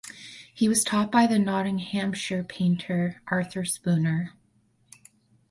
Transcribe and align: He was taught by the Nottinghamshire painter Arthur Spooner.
He 0.51 0.67
was 0.67 0.83
taught 0.83 1.11
by 1.11 1.27
the 1.27 1.37
Nottinghamshire 1.37 2.43
painter 2.43 3.21
Arthur 3.27 3.63
Spooner. 3.65 4.33